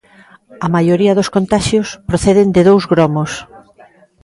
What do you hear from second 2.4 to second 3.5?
de dous gromos.